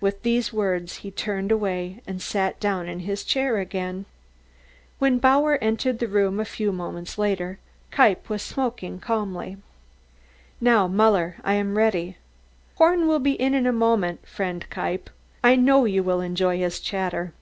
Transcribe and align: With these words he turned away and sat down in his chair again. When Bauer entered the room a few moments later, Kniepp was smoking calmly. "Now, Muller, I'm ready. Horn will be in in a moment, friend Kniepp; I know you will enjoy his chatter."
With 0.00 0.22
these 0.22 0.52
words 0.52 0.98
he 0.98 1.10
turned 1.10 1.50
away 1.50 2.00
and 2.06 2.22
sat 2.22 2.60
down 2.60 2.88
in 2.88 3.00
his 3.00 3.24
chair 3.24 3.58
again. 3.58 4.04
When 5.00 5.18
Bauer 5.18 5.56
entered 5.60 5.98
the 5.98 6.06
room 6.06 6.38
a 6.38 6.44
few 6.44 6.70
moments 6.70 7.18
later, 7.18 7.58
Kniepp 7.90 8.28
was 8.28 8.42
smoking 8.42 9.00
calmly. 9.00 9.56
"Now, 10.60 10.86
Muller, 10.86 11.38
I'm 11.42 11.76
ready. 11.76 12.16
Horn 12.76 13.08
will 13.08 13.18
be 13.18 13.32
in 13.32 13.54
in 13.54 13.66
a 13.66 13.72
moment, 13.72 14.24
friend 14.24 14.64
Kniepp; 14.70 15.10
I 15.42 15.56
know 15.56 15.84
you 15.84 16.04
will 16.04 16.20
enjoy 16.20 16.58
his 16.58 16.78
chatter." 16.78 17.32